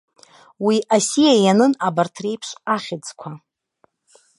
[0.65, 3.29] Уи асиа ианын абарҭ реиԥш ахьӡқәа.